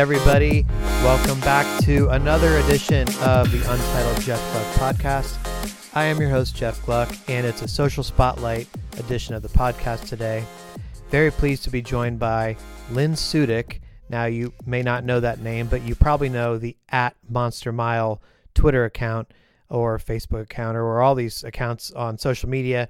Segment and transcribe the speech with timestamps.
[0.00, 0.64] everybody.
[1.02, 5.36] Welcome back to another edition of the Untitled Jeff Gluck podcast.
[5.94, 8.66] I am your host, Jeff Gluck, and it's a social spotlight
[8.98, 10.42] edition of the podcast today.
[11.10, 12.56] Very pleased to be joined by
[12.90, 13.80] Lynn Sudik.
[14.08, 18.22] Now, you may not know that name, but you probably know the at Monster Mile
[18.54, 19.30] Twitter account
[19.68, 22.88] or Facebook account or all these accounts on social media.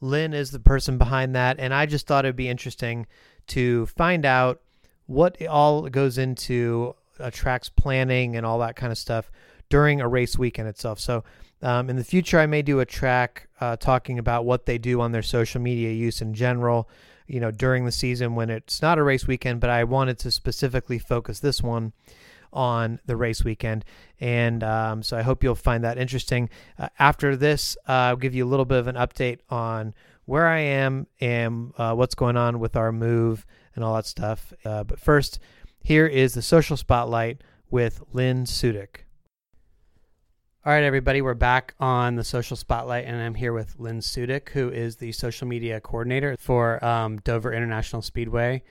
[0.00, 3.06] Lynn is the person behind that, and I just thought it'd be interesting
[3.46, 4.60] to find out
[5.08, 9.30] what all goes into a track's planning and all that kind of stuff
[9.68, 11.00] during a race weekend itself.
[11.00, 11.24] So,
[11.60, 15.00] um, in the future, I may do a track uh, talking about what they do
[15.00, 16.88] on their social media use in general,
[17.26, 20.30] you know, during the season when it's not a race weekend, but I wanted to
[20.30, 21.94] specifically focus this one
[22.52, 23.84] on the race weekend.
[24.20, 26.48] And um, so I hope you'll find that interesting.
[26.78, 29.94] Uh, after this, uh, I'll give you a little bit of an update on
[30.28, 34.52] where I am and uh, what's going on with our move and all that stuff.
[34.62, 35.38] Uh, but first,
[35.82, 37.40] here is the social spotlight
[37.70, 39.06] with Lynn Sudik.
[40.66, 44.50] All right, everybody, we're back on the social spotlight, and I'm here with Lynn Sudik,
[44.50, 48.62] who is the social media coordinator for um, Dover International Speedway.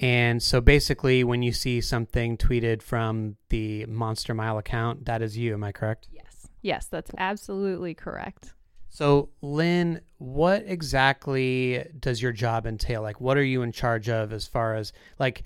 [0.00, 5.38] And so basically, when you see something tweeted from the Monster Mile account, that is
[5.38, 5.54] you.
[5.54, 6.08] Am I correct?
[6.10, 6.48] Yes.
[6.60, 8.54] Yes, that's absolutely correct.
[8.88, 13.02] So, Lynn, what exactly does your job entail?
[13.02, 15.44] Like, what are you in charge of as far as like,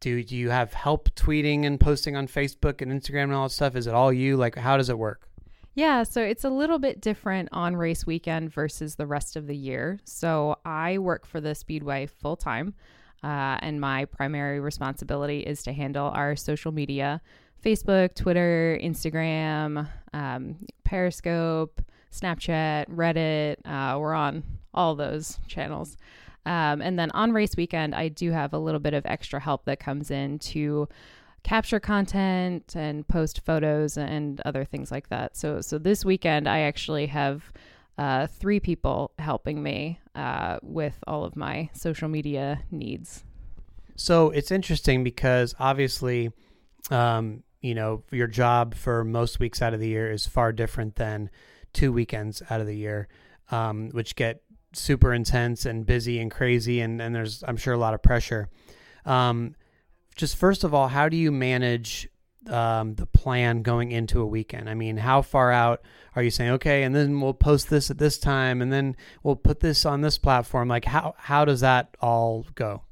[0.00, 3.54] do, do you have help tweeting and posting on Facebook and Instagram and all that
[3.54, 3.76] stuff?
[3.76, 4.36] Is it all you?
[4.36, 5.28] Like, how does it work?
[5.74, 9.56] Yeah, so it's a little bit different on race weekend versus the rest of the
[9.56, 10.00] year.
[10.04, 12.74] So, I work for the Speedway full time,
[13.24, 17.22] uh, and my primary responsibility is to handle our social media
[17.64, 21.80] Facebook, Twitter, Instagram, um, Periscope
[22.12, 23.56] Snapchat, Reddit.
[23.64, 25.96] Uh, we're on all those channels.
[26.44, 29.64] Um, and then on race weekend, I do have a little bit of extra help
[29.66, 30.88] that comes in to
[31.42, 35.36] capture content and post photos and other things like that.
[35.36, 37.52] So, so this weekend, I actually have
[37.98, 43.24] uh, three people helping me uh, with all of my social media needs.
[43.96, 46.30] So it's interesting because obviously,
[46.90, 50.96] um, you know, your job for most weeks out of the year is far different
[50.96, 51.30] than
[51.72, 53.08] two weekends out of the year,
[53.50, 57.78] um, which get super intense and busy and crazy, and, and there's I'm sure a
[57.78, 58.48] lot of pressure.
[59.04, 59.54] Um,
[60.16, 62.08] just first of all, how do you manage
[62.48, 64.68] um, the plan going into a weekend?
[64.68, 65.82] I mean, how far out
[66.14, 66.52] are you saying?
[66.52, 70.00] Okay, and then we'll post this at this time, and then we'll put this on
[70.00, 70.68] this platform.
[70.68, 72.82] Like, how how does that all go?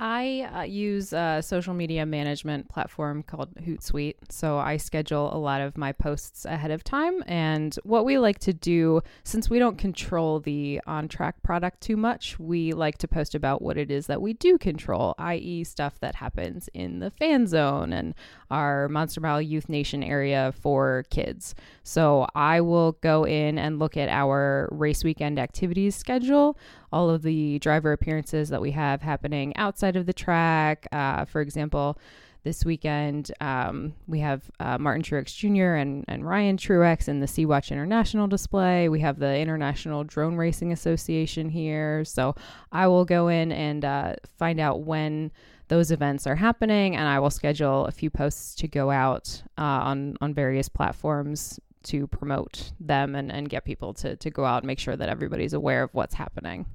[0.00, 4.14] I uh, use a social media management platform called Hootsuite.
[4.30, 7.24] So I schedule a lot of my posts ahead of time.
[7.26, 11.96] And what we like to do, since we don't control the on track product too
[11.96, 15.98] much, we like to post about what it is that we do control, i.e., stuff
[15.98, 18.14] that happens in the fan zone and
[18.52, 21.56] our Monster Mile Youth Nation area for kids.
[21.82, 26.56] So I will go in and look at our race weekend activities schedule
[26.92, 30.86] all of the driver appearances that we have happening outside of the track.
[30.92, 31.98] Uh, for example,
[32.44, 35.74] this weekend um, we have uh, Martin Truex Jr.
[35.74, 38.88] and, and Ryan Truex in the Sea Watch International display.
[38.88, 42.04] We have the International Drone Racing Association here.
[42.04, 42.34] So
[42.72, 45.30] I will go in and uh, find out when
[45.68, 49.62] those events are happening, and I will schedule a few posts to go out uh,
[49.62, 54.62] on on various platforms to promote them and, and get people to, to go out
[54.62, 56.66] and make sure that everybody's aware of what's happening.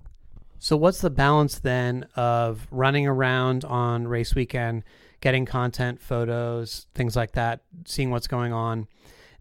[0.64, 4.86] So, what's the balance then of running around on race weekend,
[5.20, 8.88] getting content, photos, things like that, seeing what's going on?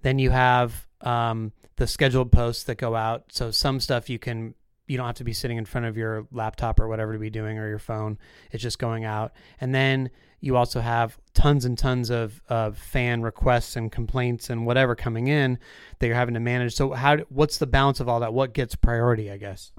[0.03, 3.27] Then you have um, the scheduled posts that go out.
[3.31, 4.55] So, some stuff you can
[4.89, 7.31] you don't have to be sitting in front of your laptop or whatever to be
[7.31, 8.19] doing or your phone.
[8.51, 9.33] It's just going out.
[9.61, 10.11] And then
[10.41, 15.29] you also have tons and tons of, of fan requests and complaints and whatever coming
[15.29, 15.61] in
[16.01, 16.75] that you're having to manage.
[16.75, 18.35] So how what's the balance of all that?
[18.35, 19.71] What gets priority, I guess?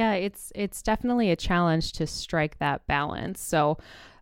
[0.00, 3.38] Yeah, it's it's definitely a challenge to strike that balance.
[3.38, 3.76] So,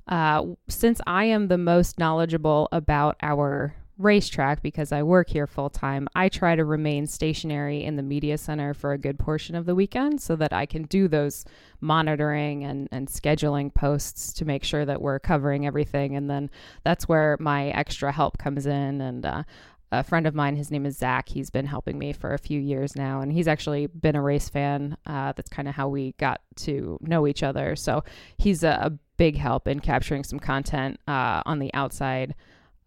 [0.08, 5.70] uh, since I am the most knowledgeable about our racetrack because I work here full
[5.70, 9.66] time, I try to remain stationary in the media center for a good portion of
[9.66, 11.44] the weekend so that I can do those
[11.80, 16.16] monitoring and, and scheduling posts to make sure that we're covering everything.
[16.16, 16.50] And then
[16.82, 19.00] that's where my extra help comes in.
[19.00, 19.44] And uh,
[19.90, 21.28] a friend of mine, his name is Zach.
[21.28, 24.48] He's been helping me for a few years now, and he's actually been a race
[24.48, 24.96] fan.
[25.06, 27.74] Uh, that's kind of how we got to know each other.
[27.74, 28.04] So
[28.36, 32.34] he's a, a big help in capturing some content uh, on the outside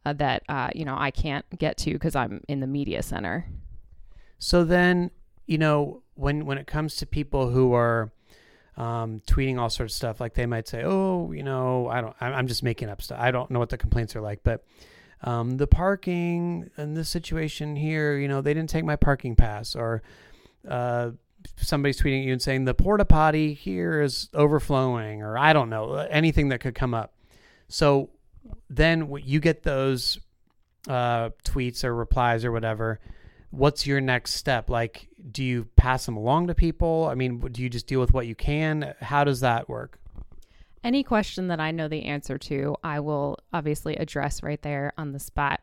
[0.05, 3.47] uh, that uh, you know I can't get to because I'm in the media center.
[4.37, 5.11] So then,
[5.47, 8.11] you know, when when it comes to people who are
[8.77, 10.21] um, tweeting all sorts of stuff.
[10.21, 12.15] Like they might say, "Oh, you know, I don't.
[12.19, 13.19] I'm just making up stuff.
[13.19, 14.63] I don't know what the complaints are like, but."
[15.23, 19.75] Um, the parking in this situation here, you know, they didn't take my parking pass,
[19.75, 20.01] or
[20.67, 21.11] uh,
[21.57, 25.93] somebody's tweeting you and saying the porta potty here is overflowing, or I don't know,
[25.95, 27.13] anything that could come up.
[27.67, 28.09] So
[28.69, 30.19] then you get those
[30.87, 32.99] uh, tweets or replies or whatever.
[33.51, 34.69] What's your next step?
[34.69, 37.07] Like, do you pass them along to people?
[37.11, 38.95] I mean, do you just deal with what you can?
[39.01, 39.99] How does that work?
[40.83, 45.11] Any question that I know the answer to, I will obviously address right there on
[45.11, 45.61] the spot.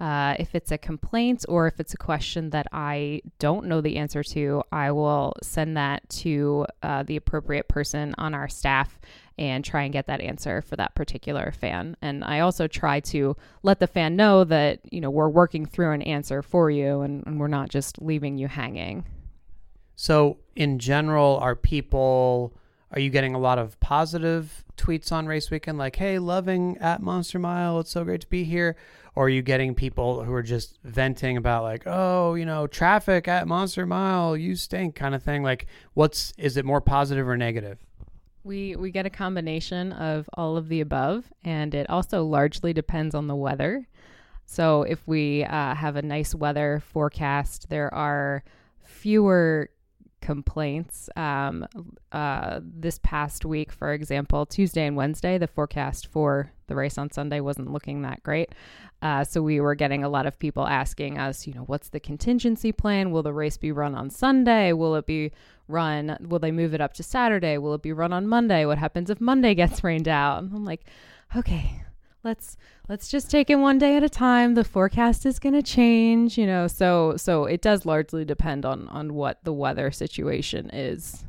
[0.00, 3.96] Uh, if it's a complaint or if it's a question that I don't know the
[3.96, 8.98] answer to, I will send that to uh, the appropriate person on our staff
[9.38, 11.96] and try and get that answer for that particular fan.
[12.02, 15.92] And I also try to let the fan know that, you know, we're working through
[15.92, 19.04] an answer for you and, and we're not just leaving you hanging.
[19.96, 22.56] So, in general, are people
[22.94, 27.02] are you getting a lot of positive tweets on race weekend like, hey, loving at
[27.02, 28.76] Monster Mile, it's so great to be here?
[29.16, 33.26] Or are you getting people who are just venting about like, oh, you know, traffic
[33.26, 35.42] at Monster Mile, you stink kind of thing?
[35.42, 37.78] Like, what's is it more positive or negative?
[38.44, 43.14] We we get a combination of all of the above, and it also largely depends
[43.14, 43.88] on the weather.
[44.46, 48.44] So if we uh, have a nice weather forecast, there are
[48.84, 49.70] fewer
[50.24, 51.10] complaints.
[51.16, 51.66] Um,
[52.10, 57.12] uh, this past week, for example, Tuesday and Wednesday, the forecast for the race on
[57.12, 58.54] Sunday wasn't looking that great.
[59.02, 62.00] Uh, so we were getting a lot of people asking us, you know, what's the
[62.00, 63.10] contingency plan?
[63.10, 64.72] Will the race be run on Sunday?
[64.72, 65.30] Will it be
[65.68, 66.16] run?
[66.22, 67.58] Will they move it up to Saturday?
[67.58, 68.64] Will it be run on Monday?
[68.64, 70.38] What happens if Monday gets rained out?
[70.38, 70.86] I'm like,
[71.36, 71.84] okay,
[72.24, 72.56] let's
[72.88, 74.54] let's just take it one day at a time.
[74.54, 78.88] The forecast is going to change you know so so it does largely depend on
[78.88, 81.24] on what the weather situation is.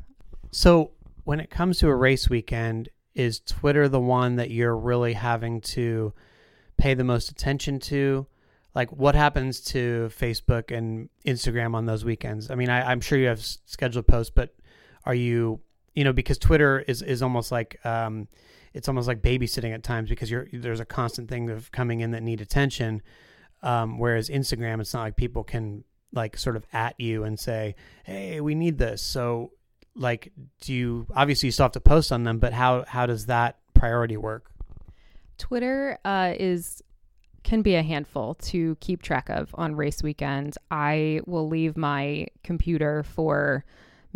[0.50, 0.92] So
[1.24, 5.60] when it comes to a race weekend is twitter the one that you're really having
[5.60, 6.12] to
[6.76, 8.26] pay the most attention to?
[8.74, 12.50] Like what happens to facebook and instagram on those weekends?
[12.50, 14.54] I mean I, i'm sure you have scheduled posts but
[15.04, 15.60] are you
[15.94, 18.28] you know because twitter is is almost like um
[18.76, 22.10] it's almost like babysitting at times because you're there's a constant thing of coming in
[22.10, 23.00] that need attention.
[23.62, 25.82] Um, whereas Instagram, it's not like people can
[26.12, 27.74] like sort of at you and say,
[28.04, 29.52] "Hey, we need this." So,
[29.94, 30.30] like,
[30.60, 33.56] do you obviously you still have to post on them, but how how does that
[33.72, 34.50] priority work?
[35.38, 36.82] Twitter uh, is
[37.44, 40.58] can be a handful to keep track of on race weekend.
[40.70, 43.64] I will leave my computer for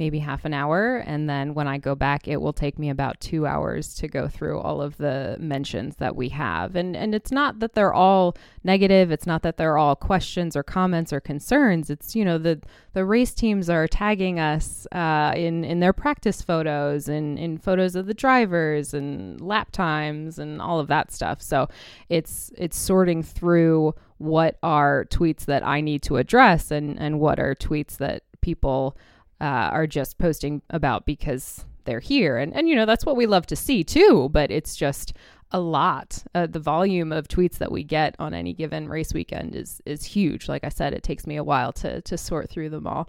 [0.01, 0.97] maybe half an hour.
[0.97, 4.29] And then when I go back, it will take me about two hours to go
[4.29, 6.75] through all of the mentions that we have.
[6.75, 9.11] And and it's not that they're all negative.
[9.11, 11.91] It's not that they're all questions or comments or concerns.
[11.91, 12.63] It's you know the
[12.95, 17.95] the race teams are tagging us uh, in in their practice photos and in photos
[17.95, 21.43] of the drivers and lap times and all of that stuff.
[21.43, 21.69] So
[22.09, 27.39] it's it's sorting through what are tweets that I need to address and and what
[27.39, 28.97] are tweets that people
[29.41, 32.37] uh, are just posting about because they're here.
[32.37, 35.15] And, and, you know, that's what we love to see too, but it's just
[35.53, 36.23] a lot.
[36.35, 40.05] Uh, the volume of tweets that we get on any given race weekend is is
[40.05, 40.49] huge.
[40.49, 43.09] Like I said, it takes me a while to to sort through them all.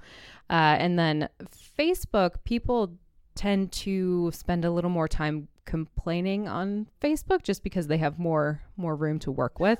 [0.49, 1.29] Uh, and then
[1.77, 2.93] Facebook, people
[3.41, 8.61] tend to spend a little more time complaining on Facebook just because they have more
[8.77, 9.79] more room to work with.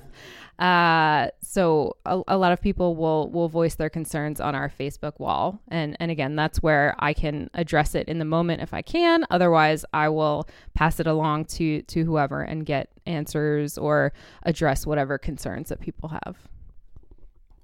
[0.58, 5.20] Uh, so a, a, lot of people will will voice their concerns on our Facebook
[5.20, 8.82] wall, and and again, that's where I can address it in the moment if I
[8.82, 9.24] can.
[9.30, 15.18] Otherwise, I will pass it along to to whoever and get answers or address whatever
[15.18, 16.36] concerns that people have.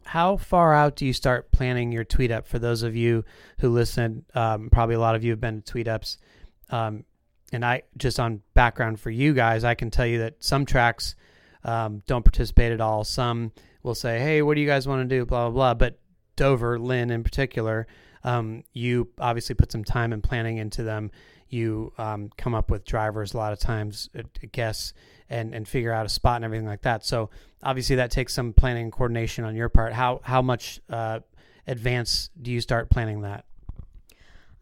[0.08, 2.46] How far out do you start planning your tweet up?
[2.46, 3.26] For those of you
[3.58, 6.16] who listen, um, probably a lot of you have been to tweet ups.
[6.70, 7.04] Um,
[7.52, 11.14] and I just on background for you guys, I can tell you that some tracks
[11.62, 13.04] um, don't participate at all.
[13.04, 15.74] Some will say, "Hey, what do you guys want to do?" Blah blah blah.
[15.74, 15.98] But
[16.36, 17.86] Dover, Lynn in particular,
[18.24, 21.10] um, you obviously put some time and planning into them.
[21.50, 24.92] You um, come up with drivers a lot of times, uh, guess,
[25.30, 27.04] and and figure out a spot and everything like that.
[27.04, 27.30] So
[27.62, 29.92] obviously that takes some planning and coordination on your part.
[29.92, 31.20] How how much uh,
[31.66, 33.44] advance do you start planning that?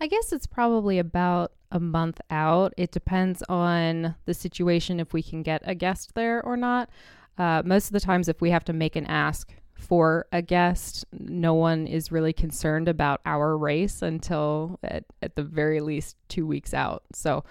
[0.00, 2.74] I guess it's probably about a month out.
[2.76, 6.90] It depends on the situation if we can get a guest there or not.
[7.38, 11.04] Uh, most of the times, if we have to make an ask for a guest,
[11.12, 16.46] no one is really concerned about our race until at, at the very least two
[16.46, 17.02] weeks out.
[17.12, 17.44] So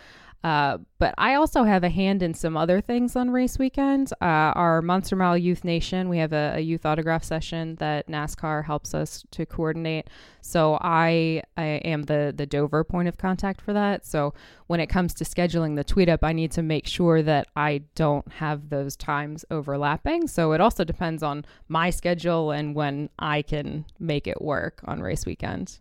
[0.45, 4.13] Uh, but I also have a hand in some other things on race weekend.
[4.21, 8.63] Uh, our Monster Mile Youth Nation, we have a, a, youth autograph session that NASCAR
[8.63, 10.07] helps us to coordinate.
[10.41, 14.05] So I I am the the Dover point of contact for that.
[14.05, 14.35] So
[14.67, 17.81] when it comes to scheduling the tweet up, I need to make sure that I
[17.95, 20.27] don't have those times overlapping.
[20.27, 25.01] So it also depends on my schedule and when I can make it work on
[25.01, 25.79] race weekend.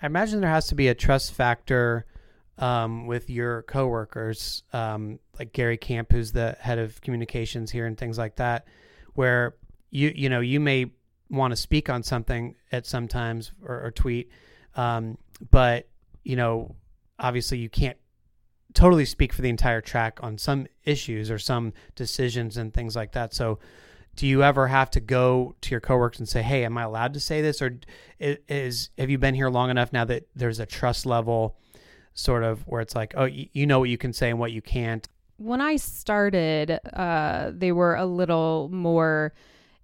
[0.00, 2.06] I imagine there has to be a trust factor
[2.58, 7.96] um, with your coworkers, um, like Gary Camp, who's the head of communications here and
[7.96, 8.66] things like that,
[9.14, 9.54] where
[9.90, 10.90] you you know you may
[11.30, 14.30] want to speak on something at sometimes or, or tweet,
[14.74, 15.16] um,
[15.50, 15.88] but
[16.24, 16.74] you know
[17.18, 17.96] obviously you can't
[18.74, 23.12] totally speak for the entire track on some issues or some decisions and things like
[23.12, 23.34] that.
[23.34, 23.58] So
[24.14, 27.14] do you ever have to go to your coworkers and say, "Hey, am I allowed
[27.14, 27.78] to say this?" Or
[28.18, 31.56] is have you been here long enough now that there's a trust level
[32.18, 34.52] sort of where it's like, oh, y- you know what you can say and what
[34.52, 35.08] you can't.
[35.36, 39.32] When I started, uh, they were a little more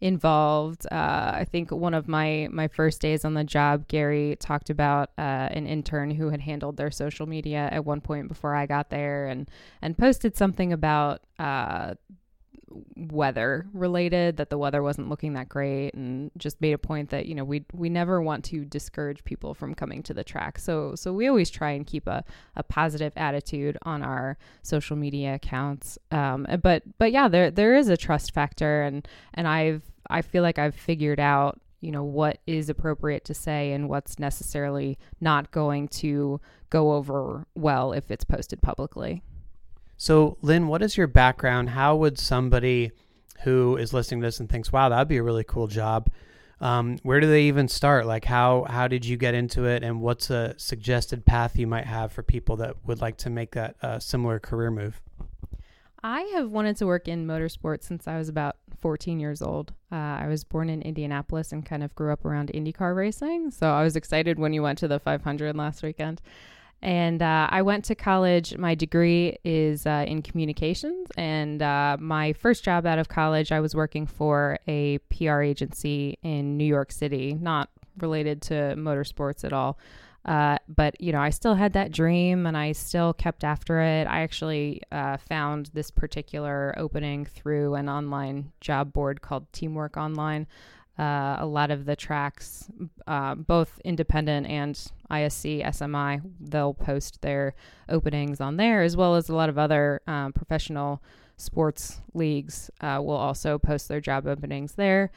[0.00, 0.84] involved.
[0.90, 5.10] Uh, I think one of my my first days on the job, Gary talked about
[5.16, 8.90] uh, an intern who had handled their social media at one point before I got
[8.90, 9.48] there, and
[9.80, 11.94] and posted something about uh,
[12.96, 17.26] weather related that the weather wasn't looking that great and just made a point that
[17.26, 20.58] you know we we never want to discourage people from coming to the track.
[20.58, 22.24] So so we always try and keep a,
[22.56, 25.98] a positive attitude on our social media accounts.
[26.10, 30.42] Um, but but yeah there there is a trust factor and and I've I feel
[30.42, 35.50] like I've figured out you know what is appropriate to say and what's necessarily not
[35.50, 36.40] going to
[36.70, 39.22] go over well if it's posted publicly
[39.96, 41.70] so, Lynn, what is your background?
[41.70, 42.92] How would somebody
[43.42, 46.08] who is listening to this and thinks, "Wow, that'd be a really cool job,"
[46.60, 48.06] um, where do they even start?
[48.06, 51.86] Like, how how did you get into it, and what's a suggested path you might
[51.86, 55.00] have for people that would like to make that uh, similar career move?
[56.02, 59.72] I have wanted to work in motorsports since I was about 14 years old.
[59.90, 63.50] Uh, I was born in Indianapolis and kind of grew up around IndyCar racing.
[63.50, 66.20] So I was excited when you went to the 500 last weekend.
[66.84, 68.58] And uh, I went to college.
[68.58, 71.08] My degree is uh, in communications.
[71.16, 76.18] And uh, my first job out of college, I was working for a PR agency
[76.22, 79.78] in New York City, not related to motorsports at all.
[80.26, 84.06] Uh, but you know, I still had that dream, and I still kept after it.
[84.06, 90.46] I actually uh, found this particular opening through an online job board called Teamwork Online.
[90.96, 92.70] Uh, a lot of the tracks,
[93.08, 94.76] uh, both independent and
[95.10, 97.54] ISC, SMI, they'll post their
[97.88, 101.02] openings on there, as well as a lot of other um, professional
[101.36, 105.10] sports leagues uh, will also post their job openings there.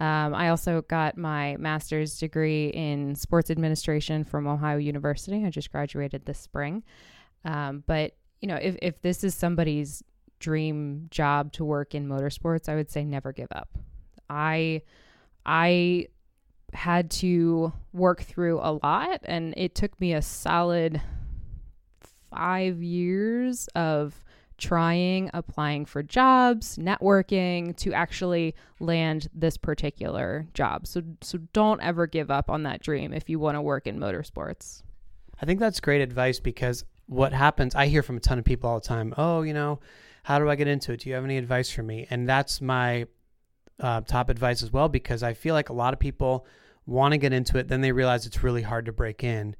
[0.00, 5.44] Um, I also got my master's degree in sports administration from Ohio University.
[5.44, 6.82] I just graduated this spring.
[7.44, 10.02] Um, but, you know, if, if this is somebody's
[10.40, 13.68] dream job to work in motorsports, I would say never give up.
[14.28, 14.82] I
[15.46, 16.08] I
[16.72, 21.00] had to work through a lot, and it took me a solid
[22.30, 24.24] five years of
[24.56, 30.86] trying, applying for jobs, networking to actually land this particular job.
[30.86, 33.98] So so don't ever give up on that dream if you want to work in
[33.98, 34.82] motorsports.
[35.40, 38.70] I think that's great advice because what happens I hear from a ton of people
[38.70, 39.80] all the time, "Oh, you know,
[40.22, 41.00] how do I get into it?
[41.00, 43.06] Do you have any advice for me?" And that's my
[43.80, 46.46] uh, top advice as well because I feel like a lot of people
[46.86, 49.56] want to get into it, then they realize it's really hard to break in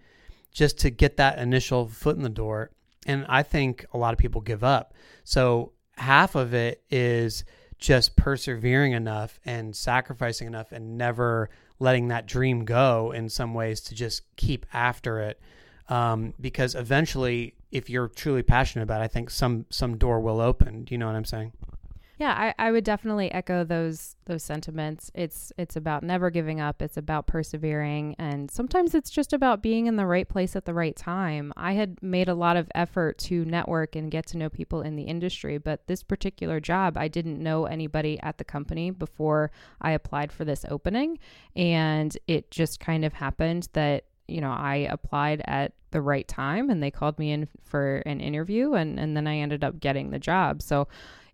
[0.52, 2.71] just to get that initial foot in the door.
[3.06, 4.94] And I think a lot of people give up.
[5.25, 7.44] So half of it is
[7.78, 13.80] just persevering enough and sacrificing enough and never letting that dream go in some ways
[13.83, 15.40] to just keep after it.
[15.88, 20.40] Um, because eventually, if you're truly passionate about it, I think some some door will
[20.40, 20.85] open.
[20.85, 21.52] Do you know what I'm saying?
[22.16, 25.11] Yeah, I, I would definitely echo those those sentiments.
[25.14, 26.80] It's it's about never giving up.
[26.80, 30.75] It's about persevering, and sometimes it's just about being in the right place at the
[30.75, 31.52] right time.
[31.56, 34.94] I had made a lot of effort to network and get to know people in
[34.94, 39.90] the industry, but this particular job, I didn't know anybody at the company before I
[39.90, 41.18] applied for this opening,
[41.56, 46.71] and it just kind of happened that you know I applied at the right time,
[46.71, 50.11] and they called me in for an interview, and and then I ended up getting
[50.11, 50.62] the job.
[50.62, 50.87] So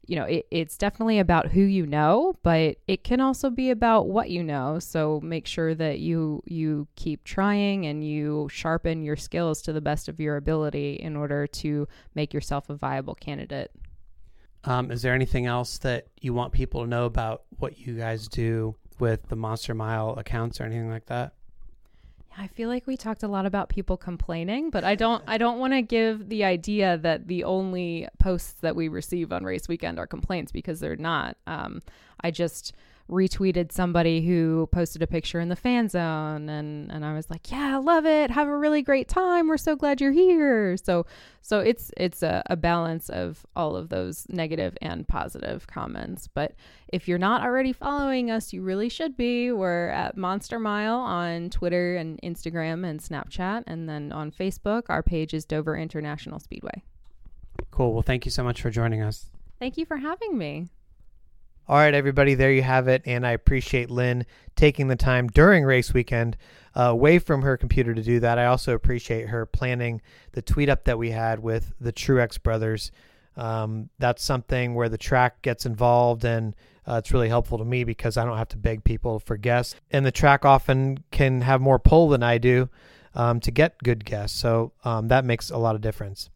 [0.07, 4.09] you know, it, it's definitely about who you know, but it can also be about
[4.09, 4.79] what you know.
[4.79, 9.81] So make sure that you you keep trying and you sharpen your skills to the
[9.81, 13.71] best of your ability in order to make yourself a viable candidate.
[14.65, 18.29] Um, is there anything else that you want people to know about what you guys
[18.29, 21.33] do with the Monster Mile accounts or anything like that?
[22.37, 25.59] I feel like we talked a lot about people complaining, but I don't I don't
[25.59, 29.99] want to give the idea that the only posts that we receive on race weekend
[29.99, 31.37] are complaints because they're not.
[31.47, 31.83] Um,
[32.21, 32.73] I just
[33.11, 37.51] retweeted somebody who posted a picture in the fan zone and and I was like,
[37.51, 38.31] "Yeah, I love it.
[38.31, 39.49] Have a really great time.
[39.49, 41.07] We're so glad you're here." So
[41.43, 46.29] so it's it's a, a balance of all of those negative and positive comments.
[46.29, 46.55] But
[46.89, 49.53] if you're not already following us, you really should be.
[49.53, 55.03] We're at Monster Mile on Twitter and Instagram and Snapchat and then on Facebook, our
[55.03, 56.83] page is Dover International Speedway.
[57.71, 57.93] Cool.
[57.93, 59.27] Well, thank you so much for joining us.
[59.59, 60.69] Thank you for having me.
[61.71, 63.03] All right, everybody, there you have it.
[63.07, 66.37] And I appreciate Lynn taking the time during race weekend
[66.77, 68.41] uh, away from her computer to do that.
[68.41, 72.91] I also appreciate her planning the tweet up that we had with the Truex brothers.
[73.37, 76.57] Um, that's something where the track gets involved, and
[76.89, 79.77] uh, it's really helpful to me because I don't have to beg people for guests.
[79.93, 82.69] And the track often can have more pull than I do
[83.15, 84.37] um, to get good guests.
[84.37, 86.31] So um, that makes a lot of difference.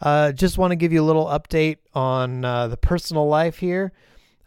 [0.00, 3.92] Uh, just want to give you a little update on uh, the personal life here.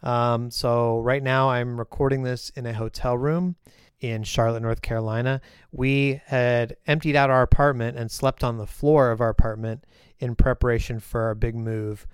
[0.02, 3.56] Um, so right now I'm recording this in a hotel room
[4.00, 5.40] in Charlotte, North Carolina.
[5.72, 9.84] We had emptied out our apartment and slept on the floor of our apartment
[10.20, 12.06] in preparation for our big move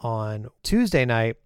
[0.00, 1.36] on Tuesday night,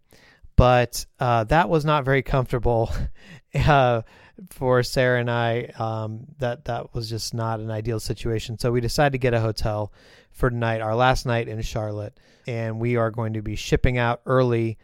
[0.57, 2.91] but uh, that was not very comfortable
[3.55, 4.03] uh,
[4.51, 5.71] for Sarah and I.
[5.79, 8.59] Um, that that was just not an ideal situation.
[8.59, 9.93] So we decided to get a hotel
[10.31, 14.21] for tonight, our last night in Charlotte, and we are going to be shipping out
[14.27, 14.79] early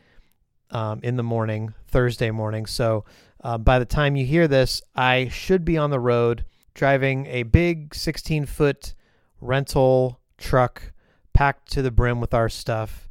[0.71, 2.67] um, in the morning, Thursday morning.
[2.67, 3.05] So
[3.43, 7.43] uh, by the time you hear this, I should be on the road driving a
[7.43, 8.95] big 16 foot
[9.41, 10.93] rental truck
[11.33, 13.09] packed to the brim with our stuff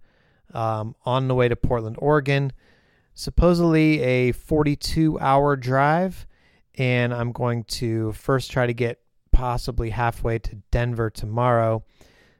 [0.54, 2.52] um, on the way to Portland, Oregon.
[3.14, 6.26] Supposedly a 42 hour drive,
[6.76, 9.02] and I'm going to first try to get
[9.32, 11.84] possibly halfway to Denver tomorrow.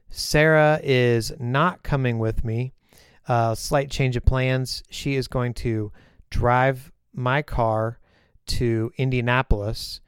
[0.08, 2.72] Sarah is not coming with me
[3.30, 4.82] uh, slight change of plans.
[4.90, 5.92] She is going to
[6.30, 8.00] drive my car
[8.46, 10.00] to Indianapolis,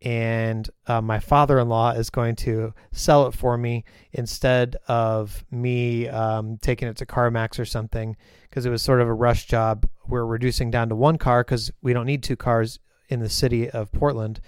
[0.00, 5.44] and uh, my father in law is going to sell it for me instead of
[5.50, 8.16] me um, taking it to CarMax or something
[8.48, 9.86] because it was sort of a rush job.
[10.08, 12.78] We're reducing down to one car because we don't need two cars
[13.10, 14.40] in the city of Portland.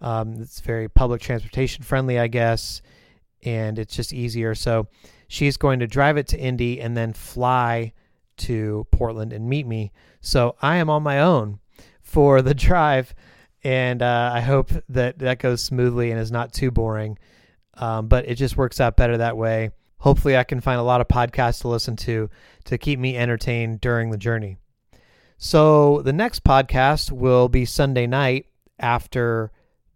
[0.00, 2.82] Um, it's very public transportation friendly, I guess,
[3.44, 4.56] and it's just easier.
[4.56, 4.88] So,
[5.28, 7.92] she's going to drive it to Indy and then fly
[8.38, 9.92] to Portland and meet me.
[10.20, 11.60] So I am on my own
[12.00, 13.14] for the drive,
[13.62, 17.18] and uh, I hope that that goes smoothly and is not too boring.
[17.74, 19.70] Um, but it just works out better that way.
[19.98, 22.30] Hopefully, I can find a lot of podcasts to listen to
[22.64, 24.56] to keep me entertained during the journey.
[25.36, 28.46] So, the next podcast will be Sunday night
[28.80, 29.52] after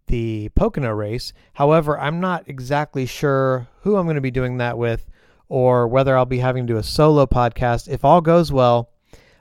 [0.07, 1.33] the Pocono race.
[1.53, 5.09] However, I'm not exactly sure who I'm going to be doing that with
[5.53, 7.87] or whether I'll be having to do a solo podcast.
[7.87, 8.89] If all goes well,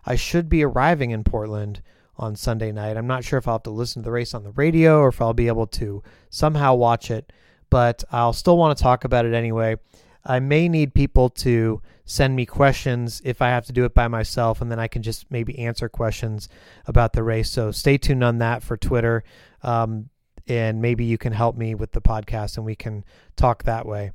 [0.05, 1.81] I should be arriving in Portland
[2.19, 2.99] on Sunday night.
[2.99, 5.09] I'm not sure if I'll have to listen to the race on the radio or
[5.09, 7.33] if I'll be able to somehow watch it,
[7.71, 9.77] but I'll still want to talk about it anyway.
[10.23, 14.09] I may need people to send me questions if I have to do it by
[14.09, 16.47] myself, and then I can just maybe answer questions
[16.87, 17.51] about the race.
[17.51, 19.25] So stay tuned on that for Twitter,
[19.63, 20.11] um,
[20.47, 23.03] and maybe you can help me with the podcast and we can
[23.35, 24.13] talk that way.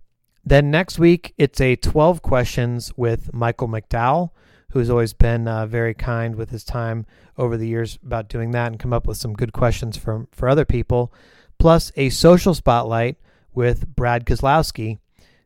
[0.47, 4.29] Then next week, it's a 12 questions with Michael McDowell,
[4.71, 7.05] who's always been uh, very kind with his time
[7.37, 10.47] over the years about doing that and come up with some good questions for, for
[10.47, 11.11] other people.
[11.59, 13.17] Plus, a social spotlight
[13.53, 14.99] with Brad Keselowski,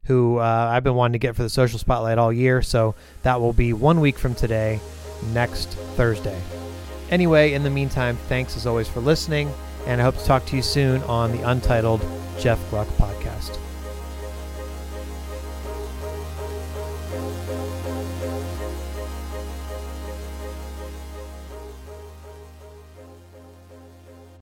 [0.04, 2.62] who uh, I've been wanting to get for the social spotlight all year.
[2.62, 4.80] So that will be one week from today,
[5.34, 6.40] next Thursday.
[7.10, 9.52] Anyway, in the meantime, thanks as always for listening,
[9.88, 12.06] and I hope to talk to you soon on the Untitled
[12.38, 13.61] Jeff Gluck podcast.